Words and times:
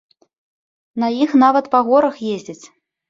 На 1.03 1.07
іх 1.23 1.35
нават 1.43 1.65
па 1.77 1.85
горах 1.91 2.15
ездзяць. 2.33 2.63